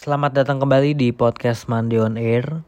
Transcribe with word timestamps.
Selamat 0.00 0.32
datang 0.32 0.64
kembali 0.64 0.96
di 0.96 1.12
podcast 1.12 1.68
Mandi 1.68 2.00
on 2.00 2.16
Air. 2.16 2.64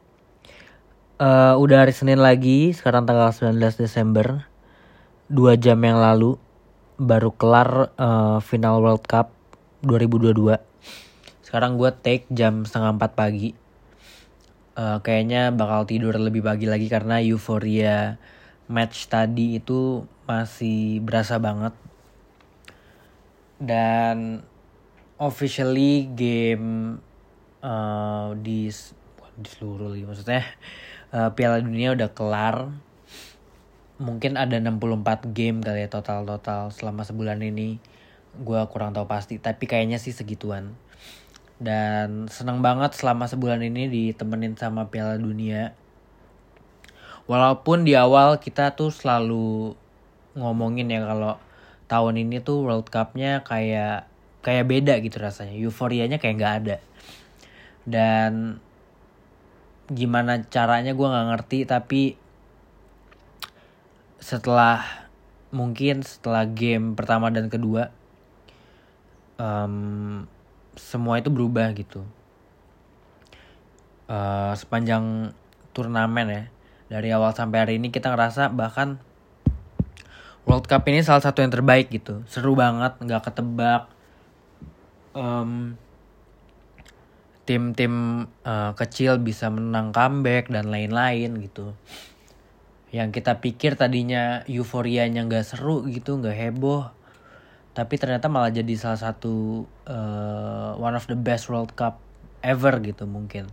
Eh, 1.17 1.55
udah 1.57 1.81
hari 1.81 1.97
Senin 1.97 2.21
lagi, 2.21 2.77
sekarang 2.77 3.09
tanggal 3.09 3.33
19 3.33 3.81
Desember. 3.81 4.45
Dua 5.33 5.57
jam 5.57 5.81
yang 5.81 5.97
lalu 5.97 6.37
baru 7.01 7.33
kelar 7.33 7.89
eh, 7.97 8.37
final 8.45 8.85
World 8.85 9.09
Cup 9.09 9.33
2022. 9.81 10.61
Sekarang 11.41 11.81
gue 11.81 11.89
take 12.05 12.29
jam 12.29 12.69
setengah 12.69 13.01
4 13.01 13.17
pagi. 13.17 13.57
Eh, 14.77 14.99
kayaknya 15.01 15.57
bakal 15.57 15.89
tidur 15.89 16.13
lebih 16.21 16.45
pagi 16.45 16.69
lagi 16.69 16.85
karena 16.93 17.17
euforia 17.25 18.21
match 18.69 19.09
tadi 19.09 19.57
itu 19.57 20.05
masih 20.29 21.01
berasa 21.01 21.41
banget. 21.41 21.73
Dan 23.57 24.45
officially 25.17 26.13
game 26.13 27.01
uh, 27.63 28.35
di 28.37 28.69
di 29.33 29.49
seluruh 29.49 29.89
liga 29.97 30.13
maksudnya 30.13 30.45
uh, 31.15 31.33
Piala 31.33 31.63
Dunia 31.63 31.97
udah 31.97 32.11
kelar. 32.13 32.57
Mungkin 34.03 34.35
ada 34.35 34.59
64 34.59 35.31
game 35.31 35.63
kali 35.63 35.87
ya 35.87 35.89
total 35.89 36.27
total 36.27 36.75
selama 36.75 37.07
sebulan 37.07 37.39
ini. 37.41 37.79
Gue 38.35 38.59
kurang 38.69 38.93
tahu 38.93 39.07
pasti 39.07 39.39
tapi 39.39 39.71
kayaknya 39.71 40.03
sih 40.03 40.11
segituan. 40.11 40.75
Dan 41.63 42.27
senang 42.27 42.59
banget 42.59 42.99
selama 42.99 43.31
sebulan 43.31 43.63
ini 43.63 43.87
ditemenin 43.87 44.59
sama 44.59 44.91
Piala 44.91 45.15
Dunia. 45.15 45.79
Walaupun 47.31 47.87
di 47.87 47.95
awal 47.95 48.43
kita 48.43 48.75
tuh 48.75 48.91
selalu 48.91 49.79
ngomongin 50.35 50.91
ya 50.91 51.07
kalau 51.07 51.39
tahun 51.87 52.19
ini 52.27 52.43
tuh 52.43 52.67
World 52.67 52.91
Cup-nya 52.91 53.47
kayak 53.47 54.11
kayak 54.43 54.67
beda 54.67 54.99
gitu 54.99 55.23
rasanya. 55.23 55.55
Euforianya 55.55 56.19
kayak 56.19 56.35
nggak 56.43 56.55
ada 56.67 56.77
dan 57.89 58.63
gimana 59.93 60.47
caranya 60.49 60.95
gue 60.95 61.07
nggak 61.07 61.29
ngerti 61.35 61.59
tapi 61.69 62.03
setelah 64.23 64.83
mungkin 65.53 66.01
setelah 66.07 66.49
game 66.49 66.95
pertama 66.95 67.29
dan 67.29 67.51
kedua 67.53 67.91
um, 69.37 70.25
semua 70.79 71.21
itu 71.21 71.29
berubah 71.29 71.73
gitu. 71.77 72.07
Uh, 74.09 74.53
sepanjang 74.57 75.33
turnamen 75.73 76.29
ya 76.29 76.43
dari 76.93 77.09
awal 77.11 77.33
sampai 77.33 77.65
hari 77.65 77.75
ini 77.81 77.89
kita 77.89 78.13
ngerasa 78.13 78.53
bahkan 78.53 79.01
World 80.45 80.69
Cup 80.69 80.85
ini 80.91 81.01
salah 81.01 81.23
satu 81.23 81.41
yang 81.41 81.55
terbaik 81.55 81.89
gitu. 81.89 82.21
Seru 82.29 82.59
banget 82.59 82.99
nggak 82.99 83.23
ketebak. 83.31 83.89
Um, 85.13 85.77
tim-tim 87.43 88.27
uh, 88.47 88.73
kecil 88.79 89.19
bisa 89.19 89.51
menang 89.51 89.91
comeback 89.91 90.47
dan 90.47 90.71
lain-lain 90.71 91.43
gitu. 91.43 91.75
Yang 92.93 93.23
kita 93.23 93.41
pikir 93.41 93.75
tadinya 93.75 94.45
euforianya 94.47 95.27
nggak 95.27 95.47
seru 95.49 95.83
gitu, 95.89 96.21
nggak 96.21 96.37
heboh, 96.37 96.93
tapi 97.73 97.97
ternyata 97.97 98.29
malah 98.29 98.53
jadi 98.53 98.77
salah 98.77 99.01
satu 99.01 99.65
uh, 99.89 100.77
one 100.77 100.93
of 100.93 101.09
the 101.09 101.17
best 101.17 101.49
World 101.49 101.73
Cup 101.73 101.99
ever 102.45 102.77
gitu 102.85 103.09
mungkin. 103.09 103.49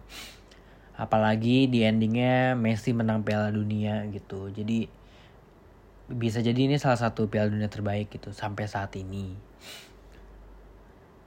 Apalagi 1.00 1.72
di 1.72 1.88
endingnya 1.88 2.60
Messi 2.60 2.92
menang 2.92 3.24
Piala 3.24 3.48
Dunia 3.48 4.04
gitu. 4.12 4.52
Jadi 4.52 4.92
bisa 6.12 6.44
jadi 6.44 6.68
ini 6.68 6.76
salah 6.76 7.00
satu 7.00 7.32
Piala 7.32 7.48
Dunia 7.48 7.72
terbaik 7.72 8.12
gitu 8.12 8.36
sampai 8.36 8.68
saat 8.68 8.92
ini. 9.00 9.32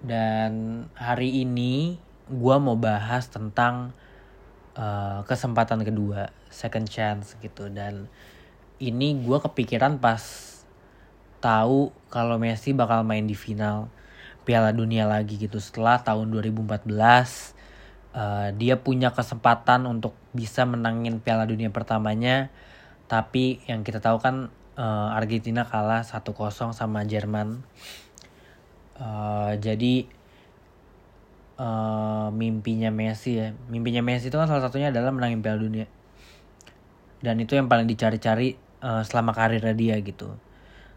Dan 0.04 0.84
hari 0.92 1.40
ini 1.48 1.96
gue 2.30 2.56
mau 2.62 2.78
bahas 2.78 3.26
tentang 3.26 3.90
uh, 4.78 5.24
kesempatan 5.26 5.82
kedua, 5.82 6.30
second 6.52 6.86
chance 6.86 7.34
gitu. 7.42 7.66
Dan 7.72 8.06
ini 8.82 9.14
gue 9.18 9.38
kepikiran 9.38 9.98
pas 9.98 10.22
tahu 11.42 11.90
kalau 12.06 12.38
Messi 12.38 12.70
bakal 12.70 13.02
main 13.02 13.26
di 13.26 13.34
final 13.34 13.90
Piala 14.42 14.70
Dunia 14.70 15.06
lagi 15.06 15.38
gitu. 15.38 15.58
Setelah 15.58 16.02
tahun 16.02 16.30
2014 16.30 16.86
uh, 18.14 18.48
dia 18.54 18.78
punya 18.78 19.10
kesempatan 19.10 19.86
untuk 19.86 20.14
bisa 20.34 20.66
menangin 20.66 21.18
Piala 21.18 21.46
Dunia 21.46 21.70
pertamanya. 21.70 22.50
Tapi 23.10 23.60
yang 23.68 23.84
kita 23.84 24.00
tahu 24.00 24.18
kan 24.22 24.48
uh, 24.78 25.08
Argentina 25.12 25.66
kalah 25.66 26.06
1-0 26.06 26.32
sama 26.72 27.04
Jerman. 27.04 27.60
Uh, 28.96 29.58
jadi 29.58 30.06
uh, 31.56 32.28
mimpinya 32.32 32.88
Messi 32.92 33.40
ya, 33.40 33.56
mimpinya 33.68 34.04
Messi 34.04 34.28
itu 34.28 34.36
kan 34.36 34.46
salah 34.48 34.64
satunya 34.64 34.92
adalah 34.92 35.10
menangin 35.10 35.40
Piala 35.40 35.60
Dunia. 35.60 35.86
Dan 37.22 37.38
itu 37.38 37.54
yang 37.54 37.70
paling 37.70 37.86
dicari-cari 37.86 38.56
uh, 38.82 39.02
selama 39.06 39.32
karirnya 39.32 39.74
dia 39.74 39.96
gitu. 40.00 40.34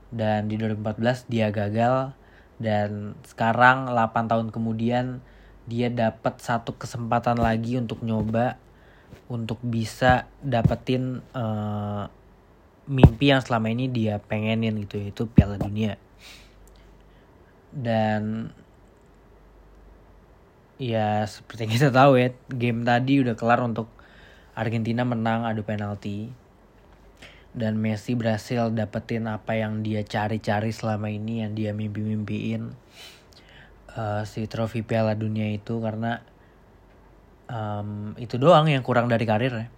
Dan 0.10 0.48
di 0.48 0.56
2014 0.60 1.32
dia 1.32 1.50
gagal 1.52 2.14
dan 2.56 3.20
sekarang 3.28 3.92
8 3.92 4.32
tahun 4.32 4.48
kemudian 4.52 5.20
dia 5.66 5.92
dapat 5.92 6.40
satu 6.40 6.78
kesempatan 6.78 7.36
lagi 7.42 7.76
untuk 7.76 8.00
nyoba 8.06 8.56
untuk 9.28 9.58
bisa 9.66 10.30
dapetin 10.40 11.26
uh, 11.34 12.08
mimpi 12.86 13.34
yang 13.34 13.42
selama 13.42 13.74
ini 13.74 13.90
dia 13.90 14.22
pengenin 14.22 14.78
gitu 14.86 15.02
yaitu 15.02 15.26
Piala 15.26 15.58
Dunia 15.58 15.98
dan 17.76 18.54
ya 20.76 21.24
seperti 21.24 21.66
yang 21.68 21.74
kita 21.80 21.90
tahu 21.94 22.20
ya 22.20 22.30
game 22.52 22.84
tadi 22.84 23.24
udah 23.24 23.36
kelar 23.40 23.64
untuk 23.64 23.88
Argentina 24.56 25.04
menang 25.04 25.44
adu 25.44 25.64
penalti. 25.64 26.32
Dan 27.56 27.80
Messi 27.80 28.20
berhasil 28.20 28.68
dapetin 28.76 29.32
apa 29.32 29.56
yang 29.56 29.80
dia 29.80 30.04
cari-cari 30.04 30.76
selama 30.76 31.08
ini 31.08 31.40
yang 31.40 31.56
dia 31.56 31.72
mimpi-mimpiin. 31.72 32.76
Uh, 33.96 34.28
si 34.28 34.44
trofi 34.52 34.84
Piala 34.84 35.16
Dunia 35.16 35.48
itu 35.56 35.80
karena 35.80 36.20
um, 37.48 38.12
itu 38.20 38.36
doang 38.36 38.68
yang 38.68 38.84
kurang 38.84 39.08
dari 39.08 39.24
karirnya 39.24 39.72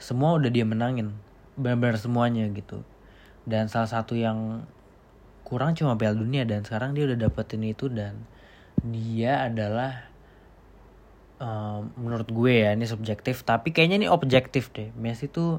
semua 0.00 0.32
udah 0.40 0.48
dia 0.48 0.64
menangin 0.64 1.12
benar-benar 1.60 2.00
semuanya 2.00 2.48
gitu. 2.50 2.80
Dan 3.44 3.68
salah 3.68 3.86
satu 3.86 4.16
yang 4.16 4.64
kurang 5.44 5.76
cuma 5.76 6.00
Piala 6.00 6.16
Dunia 6.16 6.48
dan 6.48 6.64
sekarang 6.64 6.96
dia 6.96 7.04
udah 7.04 7.28
dapetin 7.28 7.60
itu 7.68 7.92
dan 7.92 8.24
dia 8.84 9.46
adalah 9.48 10.10
um, 11.40 11.90
menurut 11.96 12.28
gue 12.28 12.68
ya 12.68 12.76
ini 12.76 12.84
subjektif. 12.84 13.42
Tapi 13.42 13.72
kayaknya 13.72 14.06
ini 14.06 14.08
objektif 14.08 14.70
deh. 14.70 14.92
Messi 14.94 15.26
tuh 15.26 15.58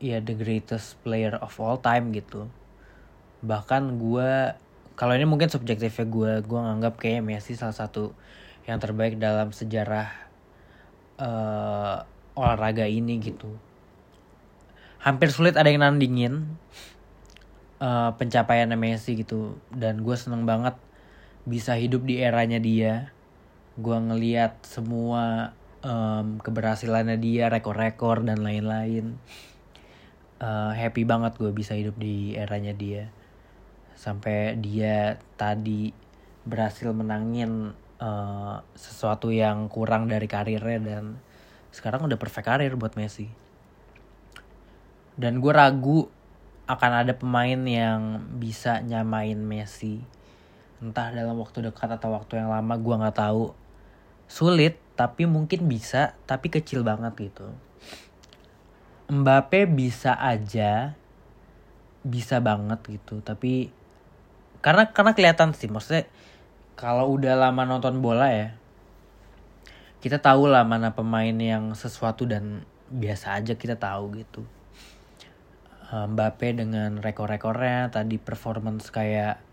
ya 0.00 0.20
the 0.20 0.32
greatest 0.32 1.00
player 1.04 1.36
of 1.40 1.52
all 1.60 1.80
time 1.80 2.12
gitu. 2.12 2.48
Bahkan 3.44 4.00
gue 4.00 4.30
kalau 4.96 5.12
ini 5.16 5.24
mungkin 5.24 5.48
subjektifnya 5.48 6.04
gue 6.04 6.32
gue 6.44 6.60
nganggap 6.60 7.00
kayak 7.00 7.24
Messi 7.24 7.56
salah 7.56 7.76
satu 7.76 8.12
yang 8.68 8.76
terbaik 8.76 9.16
dalam 9.16 9.52
sejarah 9.52 10.12
uh, 11.16 12.04
olahraga 12.36 12.84
ini 12.84 13.16
gitu. 13.20 13.56
Hampir 15.00 15.32
sulit 15.32 15.56
ada 15.56 15.72
yang 15.72 15.80
nandingin 15.80 16.60
uh, 17.80 18.12
pencapaian 18.16 18.68
Messi 18.76 19.16
gitu. 19.16 19.56
Dan 19.72 20.04
gue 20.04 20.16
seneng 20.16 20.44
banget 20.44 20.76
bisa 21.50 21.74
hidup 21.74 22.06
di 22.06 22.22
eranya 22.22 22.62
dia. 22.62 23.10
Gue 23.74 23.98
ngeliat 23.98 24.62
semua 24.62 25.50
um, 25.82 26.38
keberhasilannya 26.38 27.18
dia 27.18 27.50
rekor-rekor 27.50 28.22
dan 28.22 28.46
lain-lain. 28.46 29.18
Uh, 30.40 30.72
happy 30.72 31.02
banget 31.02 31.34
gue 31.36 31.50
bisa 31.50 31.74
hidup 31.74 31.98
di 31.98 32.38
eranya 32.38 32.70
dia. 32.70 33.10
Sampai 33.98 34.54
dia 34.62 35.18
tadi 35.34 35.90
berhasil 36.46 36.88
menangin 36.94 37.74
uh, 37.98 38.62
sesuatu 38.78 39.34
yang 39.34 39.66
kurang 39.66 40.06
dari 40.06 40.30
karirnya 40.30 40.78
dan 40.80 41.04
sekarang 41.74 42.06
udah 42.06 42.16
perfect 42.16 42.46
karir 42.46 42.78
buat 42.78 42.94
Messi. 42.94 43.26
Dan 45.18 45.42
gue 45.42 45.52
ragu 45.52 46.06
akan 46.70 46.92
ada 47.04 47.12
pemain 47.18 47.60
yang 47.66 48.22
bisa 48.38 48.78
nyamain 48.80 49.36
Messi 49.36 50.19
entah 50.80 51.12
dalam 51.12 51.36
waktu 51.36 51.68
dekat 51.68 51.92
atau 52.00 52.16
waktu 52.16 52.40
yang 52.40 52.48
lama 52.48 52.74
gue 52.80 52.94
nggak 52.96 53.16
tahu. 53.20 53.52
Sulit 54.26 54.80
tapi 54.96 55.24
mungkin 55.28 55.68
bisa 55.68 56.16
tapi 56.24 56.48
kecil 56.48 56.84
banget 56.84 57.30
gitu. 57.30 57.52
Mbappe 59.10 59.66
bisa 59.68 60.16
aja 60.16 60.96
bisa 62.00 62.40
banget 62.40 62.80
gitu 62.88 63.20
tapi 63.20 63.68
karena 64.64 64.88
karena 64.88 65.12
kelihatan 65.12 65.52
sih 65.52 65.68
maksudnya 65.68 66.08
kalau 66.72 67.12
udah 67.12 67.36
lama 67.36 67.68
nonton 67.68 68.00
bola 68.00 68.32
ya 68.32 68.56
kita 70.00 70.16
tahu 70.16 70.48
lah 70.48 70.64
mana 70.64 70.96
pemain 70.96 71.36
yang 71.36 71.76
sesuatu 71.76 72.24
dan 72.24 72.64
biasa 72.88 73.36
aja 73.36 73.52
kita 73.54 73.76
tahu 73.76 74.16
gitu. 74.16 74.48
Eh, 75.92 76.06
Mbappe 76.08 76.56
dengan 76.56 77.04
rekor-rekornya 77.04 77.92
tadi 77.92 78.16
performance 78.16 78.88
kayak 78.88 79.44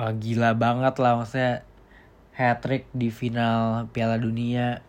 uh, 0.00 0.12
gila 0.16 0.56
banget 0.56 0.96
lah 0.96 1.20
maksudnya 1.20 1.68
hat 2.32 2.64
trick 2.64 2.88
di 2.96 3.12
final 3.12 3.92
Piala 3.92 4.16
Dunia. 4.16 4.80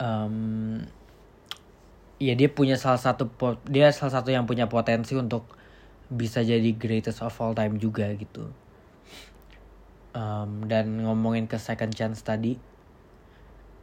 Um, 0.00 0.80
ya 2.16 2.32
dia 2.32 2.48
punya 2.48 2.80
salah 2.80 2.98
satu 2.98 3.28
dia 3.68 3.92
salah 3.92 4.22
satu 4.22 4.32
yang 4.32 4.48
punya 4.48 4.70
potensi 4.70 5.12
untuk 5.12 5.44
bisa 6.08 6.40
jadi 6.40 6.72
greatest 6.72 7.20
of 7.20 7.36
all 7.44 7.52
time 7.52 7.76
juga 7.76 8.08
gitu. 8.16 8.48
Um, 10.16 10.64
dan 10.64 11.04
ngomongin 11.04 11.44
ke 11.44 11.60
second 11.60 11.92
chance 11.92 12.24
tadi 12.24 12.56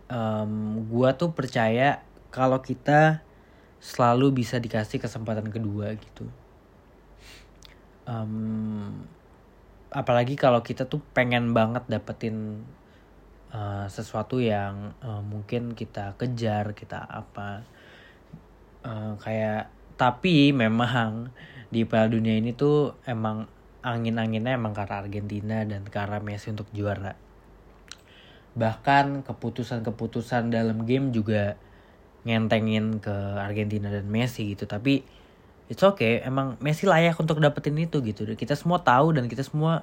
um, 0.09 0.83
gua 0.89 1.13
tuh 1.13 1.37
percaya 1.37 2.01
kalau 2.33 2.59
kita 2.65 3.21
selalu 3.77 4.41
bisa 4.41 4.57
dikasih 4.57 4.97
kesempatan 4.97 5.45
kedua 5.53 5.93
gitu. 5.93 6.25
Um, 8.09 9.05
apalagi 9.95 10.35
kalau 10.35 10.59
kita 10.59 10.91
tuh 10.91 10.99
pengen 11.15 11.55
banget 11.55 11.87
dapetin 11.87 12.67
uh, 13.55 13.87
sesuatu 13.87 14.43
yang 14.43 14.91
uh, 14.99 15.23
mungkin 15.23 15.71
kita 15.71 16.19
kejar 16.19 16.75
kita 16.75 16.99
apa. 16.99 17.63
Uh, 18.83 19.15
kayak 19.23 19.71
tapi 19.95 20.51
memang 20.51 21.31
di 21.71 21.87
Piala 21.87 22.11
Dunia 22.11 22.35
ini 22.35 22.51
tuh 22.51 22.99
emang 23.07 23.47
angin-anginnya 23.81 24.59
emang 24.59 24.75
karena 24.75 24.99
Argentina 24.99 25.63
dan 25.63 25.87
karena 25.87 26.19
Messi 26.19 26.51
untuk 26.51 26.67
juara. 26.75 27.15
Bahkan 28.59 29.23
keputusan-keputusan 29.23 30.51
dalam 30.51 30.83
game 30.83 31.15
juga 31.15 31.55
ngentengin 32.27 32.99
ke 32.99 33.15
Argentina 33.39 33.87
dan 33.87 34.11
Messi 34.11 34.51
gitu. 34.51 34.67
Tapi 34.67 35.05
it's 35.65 35.81
okay 35.81 36.21
emang 36.21 36.57
Messi 36.61 36.85
layak 36.85 37.17
untuk 37.17 37.41
dapetin 37.41 37.77
itu 37.77 38.01
gitu. 38.05 38.27
Kita 38.37 38.53
semua 38.53 38.81
tahu 38.81 39.17
dan 39.17 39.25
kita 39.25 39.41
semua 39.41 39.81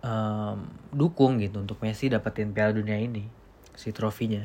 um, 0.00 0.68
dukung 0.92 1.40
gitu 1.40 1.60
untuk 1.60 1.78
Messi 1.84 2.08
dapetin 2.08 2.52
Piala 2.56 2.72
Dunia 2.72 2.96
ini 2.96 3.28
si 3.76 3.92
trofinya. 3.92 4.44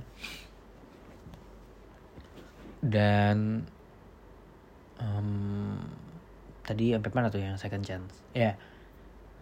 Dan 2.83 3.67
um, 4.99 5.79
tadi 6.63 6.93
sampai 6.93 7.11
mana 7.15 7.31
tuh 7.31 7.41
yang 7.41 7.59
second 7.59 7.83
chance? 7.83 8.13
Ya 8.35 8.41
yeah. 8.41 8.55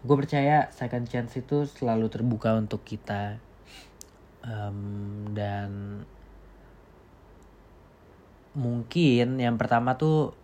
gue 0.05 0.15
percaya 0.21 0.69
second 0.69 1.09
chance 1.09 1.33
itu 1.33 1.65
selalu 1.65 2.13
terbuka 2.13 2.53
untuk 2.53 2.85
kita. 2.85 3.41
Um, 4.45 5.33
dan 5.33 6.05
mungkin 8.53 9.41
yang 9.41 9.57
pertama 9.57 9.97
tuh 9.97 10.37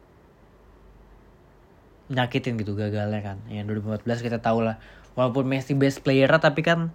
nyakitin 2.12 2.60
gitu 2.60 2.76
gagalnya 2.76 3.24
kan. 3.24 3.38
Yang 3.48 3.82
2014 4.04 4.28
kita 4.28 4.38
tahu 4.44 4.68
lah. 4.68 4.78
Walaupun 5.16 5.48
Messi 5.48 5.72
best 5.74 6.04
player 6.04 6.28
tapi 6.38 6.64
kan 6.64 6.92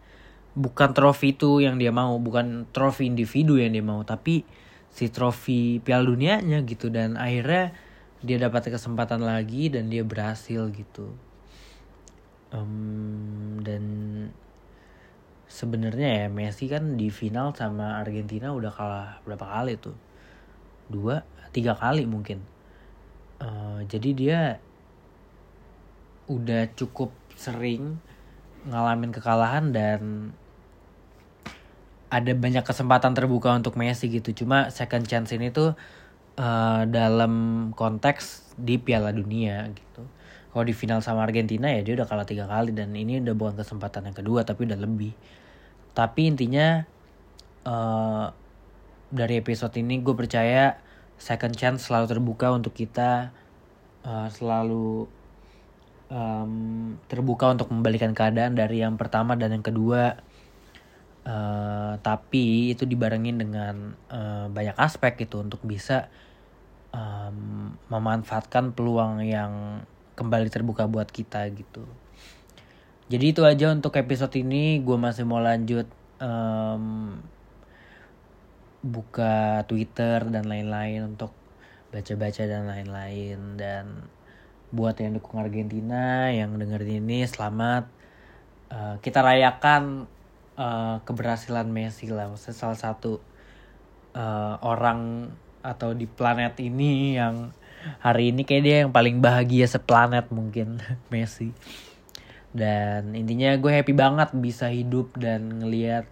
bukan 0.56 0.92
trofi 0.92 1.32
itu 1.32 1.64
yang 1.64 1.80
dia 1.80 1.90
mau. 1.90 2.20
Bukan 2.20 2.68
trofi 2.70 3.08
individu 3.08 3.56
yang 3.56 3.72
dia 3.72 3.84
mau 3.84 4.04
tapi 4.04 4.44
si 4.92 5.08
trofi 5.08 5.80
Piala 5.80 6.04
Dunianya 6.04 6.60
gitu. 6.68 6.92
Dan 6.92 7.16
akhirnya 7.16 7.72
dia 8.20 8.36
dapat 8.36 8.68
kesempatan 8.68 9.24
lagi 9.24 9.72
dan 9.72 9.88
dia 9.88 10.04
berhasil 10.04 10.68
gitu. 10.72 11.16
Um, 12.54 13.58
dan 13.64 13.84
sebenarnya 15.50 16.24
ya 16.24 16.26
Messi 16.30 16.70
kan 16.70 16.94
di 16.94 17.10
final 17.10 17.52
sama 17.54 17.98
Argentina 17.98 18.54
udah 18.54 18.72
kalah 18.72 19.08
berapa 19.24 19.44
kali 19.44 19.80
tuh? 19.80 19.96
Dua 20.92 21.24
tiga 21.50 21.72
kali 21.72 22.04
mungkin. 22.04 22.44
Uh, 23.36 23.84
jadi 23.84 24.10
dia 24.16 24.40
udah 26.26 26.70
cukup 26.74 27.14
sering 27.38 28.02
ngalamin 28.66 29.14
kekalahan 29.14 29.70
dan 29.70 30.00
ada 32.10 32.32
banyak 32.34 32.62
kesempatan 32.62 33.14
terbuka 33.14 33.54
untuk 33.54 33.74
Messi 33.78 34.10
gitu. 34.10 34.44
Cuma 34.44 34.70
second 34.70 35.06
chance 35.06 35.34
ini 35.34 35.50
tuh 35.50 35.74
uh, 36.38 36.82
dalam 36.86 37.68
konteks 37.74 38.54
di 38.58 38.78
Piala 38.78 39.10
Dunia 39.10 39.66
gitu. 39.70 40.02
Kalau 40.50 40.64
di 40.64 40.72
final 40.72 41.04
sama 41.04 41.26
Argentina 41.26 41.68
ya 41.68 41.84
dia 41.84 41.94
udah 42.00 42.08
kalah 42.08 42.24
tiga 42.24 42.48
kali 42.48 42.72
dan 42.72 42.94
ini 42.96 43.20
udah 43.20 43.36
bukan 43.36 43.54
kesempatan 43.60 44.08
yang 44.08 44.16
kedua 44.16 44.46
tapi 44.46 44.64
udah 44.64 44.78
lebih. 44.78 45.12
Tapi 45.92 46.20
intinya 46.32 46.86
uh, 47.68 48.32
dari 49.12 49.38
episode 49.38 49.76
ini 49.76 50.00
gue 50.00 50.14
percaya 50.16 50.80
second 51.20 51.54
chance 51.56 51.88
selalu 51.88 52.06
terbuka 52.08 52.52
untuk 52.52 52.72
kita 52.72 53.32
uh, 54.04 54.28
selalu 54.32 55.08
um, 56.08 56.96
terbuka 57.10 57.52
untuk 57.52 57.70
membalikan 57.70 58.12
keadaan 58.12 58.54
dari 58.58 58.82
yang 58.82 58.98
pertama 59.00 59.34
dan 59.34 59.54
yang 59.54 59.64
kedua 59.64 60.18
uh, 61.26 61.94
tapi 62.00 62.74
itu 62.74 62.84
dibarengin 62.84 63.40
dengan 63.40 63.94
uh, 64.10 64.46
banyak 64.50 64.76
aspek 64.78 65.26
gitu 65.26 65.42
untuk 65.42 65.62
bisa 65.62 66.10
um, 66.94 67.74
memanfaatkan 67.90 68.74
peluang 68.74 69.22
yang 69.22 69.84
kembali 70.16 70.48
terbuka 70.48 70.88
buat 70.88 71.10
kita 71.10 71.44
gitu 71.52 71.84
jadi 73.06 73.24
itu 73.30 73.42
aja 73.46 73.70
untuk 73.70 73.94
episode 73.94 74.34
ini. 74.34 74.82
Gue 74.82 74.98
masih 74.98 75.22
mau 75.22 75.38
lanjut 75.38 75.86
um, 76.18 77.14
buka 78.82 79.62
Twitter 79.70 80.26
dan 80.26 80.50
lain-lain 80.50 81.14
untuk 81.14 81.30
baca-baca 81.94 82.42
dan 82.50 82.66
lain-lain. 82.66 83.38
Dan 83.54 84.10
buat 84.74 84.98
yang 84.98 85.18
dukung 85.18 85.42
Argentina, 85.42 86.30
yang 86.30 86.58
dengerin 86.58 87.06
ini 87.06 87.26
selamat. 87.26 87.86
Uh, 88.66 88.98
kita 88.98 89.22
rayakan 89.22 90.10
uh, 90.58 90.98
keberhasilan 91.06 91.70
Messi 91.70 92.10
lah. 92.10 92.26
Maksudnya 92.26 92.56
salah 92.56 92.78
satu 92.78 93.22
uh, 94.16 94.56
orang 94.64 95.30
atau 95.66 95.92
di 95.92 96.06
planet 96.06 96.58
ini 96.62 97.18
yang 97.18 97.50
hari 98.02 98.34
ini 98.34 98.42
kayak 98.42 98.62
dia 98.62 98.76
yang 98.86 98.92
paling 98.94 99.18
bahagia 99.18 99.66
seplanet 99.66 100.30
mungkin 100.30 100.78
Messi 101.12 101.50
dan 102.56 103.12
intinya 103.12 103.52
gue 103.58 103.68
happy 103.68 103.92
banget 103.92 104.32
bisa 104.32 104.72
hidup 104.72 105.12
dan 105.20 105.60
ngelihat 105.60 106.08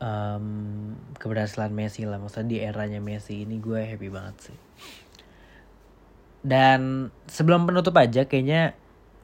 um, 0.00 0.94
keberhasilan 1.20 1.74
Messi 1.74 2.08
lah 2.08 2.16
maksudnya 2.16 2.48
di 2.48 2.58
eranya 2.64 3.02
Messi 3.02 3.44
ini 3.44 3.60
gue 3.60 3.84
happy 3.84 4.08
banget 4.08 4.50
sih 4.50 4.58
dan 6.42 7.10
sebelum 7.26 7.66
penutup 7.66 7.94
aja 7.98 8.24
kayaknya 8.24 8.74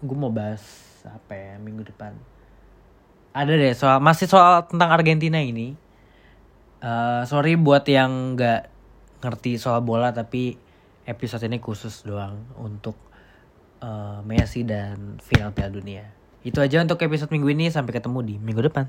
gue 0.03 0.17
mau 0.17 0.31
bahas 0.31 0.63
apa 1.05 1.37
ya 1.37 1.53
minggu 1.61 1.87
depan 1.87 2.17
ada 3.35 3.53
deh 3.55 3.75
soal 3.77 4.01
masih 4.01 4.27
soal 4.27 4.67
tentang 4.67 4.91
Argentina 4.91 5.39
ini 5.39 5.75
uh, 6.83 7.23
sorry 7.29 7.57
buat 7.57 7.85
yang 7.87 8.37
nggak 8.39 8.71
ngerti 9.25 9.57
soal 9.57 9.81
bola 9.81 10.13
tapi 10.13 10.61
episode 11.05 11.45
ini 11.45 11.61
khusus 11.61 12.05
doang 12.05 12.45
untuk 12.61 12.97
uh, 13.85 14.21
Messi 14.25 14.65
dan 14.65 15.21
final 15.21 15.53
Piala 15.53 15.73
Dunia. 15.73 16.05
Itu 16.45 16.61
aja 16.61 16.81
untuk 16.81 17.01
episode 17.01 17.33
minggu 17.33 17.49
ini. 17.53 17.69
Sampai 17.69 17.97
ketemu 17.97 18.21
di 18.25 18.35
minggu 18.37 18.65
depan. 18.69 18.89